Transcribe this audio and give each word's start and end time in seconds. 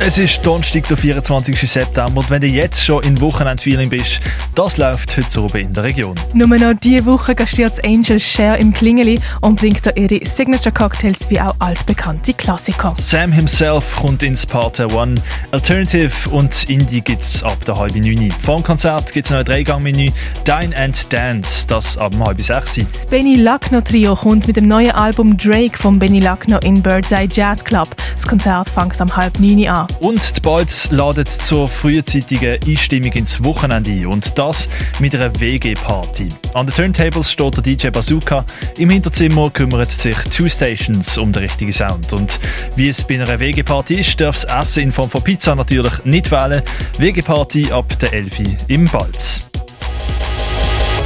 Es 0.00 0.16
ist 0.16 0.46
Donnerstag, 0.46 0.86
der 0.86 0.96
24. 0.96 1.68
September 1.68 2.20
und 2.20 2.30
wenn 2.30 2.40
du 2.40 2.46
jetzt 2.46 2.84
schon 2.84 3.02
in 3.02 3.20
Wochenend-Feeling 3.20 3.90
bist, 3.90 4.20
das 4.54 4.76
läuft 4.76 5.16
heute 5.16 5.42
oben 5.42 5.58
in 5.58 5.74
der 5.74 5.82
Region. 5.82 6.14
Nur 6.34 6.46
noch 6.46 6.74
diese 6.74 7.04
Woche 7.04 7.34
gastiert 7.34 7.84
Angel 7.84 8.20
Share 8.20 8.56
im 8.58 8.72
Klingeli 8.72 9.20
und 9.40 9.56
bringt 9.56 9.84
da 9.84 9.90
ihre 9.96 10.24
Signature-Cocktails 10.24 11.28
wie 11.30 11.40
auch 11.40 11.54
altbekannte 11.58 12.32
Klassiker. 12.32 12.94
Sam 12.96 13.32
himself 13.32 13.84
kommt 13.96 14.22
ins 14.22 14.46
Part 14.46 14.78
One. 14.78 15.16
Alternative 15.50 16.12
und 16.30 16.70
Indie 16.70 17.00
gibt's 17.00 17.42
ab 17.42 17.64
der 17.64 17.74
halben 17.74 18.00
neun. 18.00 18.32
Vor 18.42 18.54
dem 18.54 18.64
Konzert 18.64 19.12
gibt's 19.12 19.30
noch 19.30 19.38
ein 19.38 19.44
Dreigang-Menü 19.46 20.10
Dine 20.46 20.76
and 20.76 21.12
Dance, 21.12 21.66
das 21.66 21.98
ab 21.98 22.14
halb 22.24 22.40
sechs. 22.40 22.76
Das 22.76 23.06
Benny 23.06 23.34
Lucknow 23.34 23.82
Trio 23.82 24.14
kommt 24.14 24.46
mit 24.46 24.56
dem 24.56 24.68
neuen 24.68 24.92
Album 24.92 25.36
Drake 25.36 25.76
vom 25.76 25.98
Benny 25.98 26.20
Lucknow 26.20 26.62
in 26.62 26.80
Birdseye 26.80 27.26
Jazz 27.30 27.64
Club. 27.64 27.88
Das 28.14 28.28
Konzert 28.28 28.68
fängt 28.68 29.00
am 29.00 29.16
halb 29.16 29.40
neun 29.40 29.66
an. 29.66 29.87
Und 30.00 30.36
die 30.36 30.40
Balz 30.40 30.90
laden 30.90 31.24
zur 31.44 31.66
frühzeitigen 31.66 32.58
Einstimmung 32.64 33.12
ins 33.12 33.42
Wochenende 33.42 33.90
ein. 33.90 34.06
Und 34.06 34.38
das 34.38 34.68
mit 35.00 35.14
einer 35.14 35.38
WG-Party. 35.40 36.28
An 36.54 36.66
den 36.66 36.74
Turntables 36.74 37.32
steht 37.32 37.56
der 37.56 37.62
DJ 37.62 37.88
Bazooka. 37.88 38.44
Im 38.78 38.90
Hinterzimmer 38.90 39.50
kümmert 39.50 39.90
sich 39.90 40.16
Two 40.34 40.48
Stations 40.48 41.18
um 41.18 41.32
den 41.32 41.42
richtigen 41.42 41.72
Sound. 41.72 42.12
Und 42.12 42.38
wie 42.76 42.88
es 42.88 43.04
bei 43.04 43.14
einer 43.14 43.40
WG-Party 43.40 44.00
ist, 44.00 44.20
darf 44.20 44.40
das 44.40 44.68
Essen 44.68 44.84
in 44.84 44.90
Form 44.90 45.10
von 45.10 45.22
Pizza 45.22 45.54
natürlich 45.54 46.04
nicht 46.04 46.30
wählen. 46.30 46.62
WG-Party 46.98 47.72
ab 47.72 47.98
der 47.98 48.12
11 48.12 48.38
im 48.68 48.84
Balz. 48.86 49.40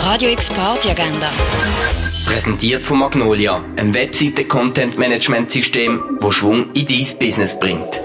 Radio 0.00 0.30
X 0.30 0.50
Party 0.50 0.90
Agenda. 0.90 1.30
Präsentiert 2.26 2.82
von 2.82 3.00
Magnolia, 3.00 3.60
einem 3.76 3.92
Webseite-Content-Management-System, 3.92 6.18
das 6.20 6.34
Schwung 6.34 6.72
in 6.74 6.86
dein 6.86 7.18
Business 7.18 7.58
bringt. 7.58 8.00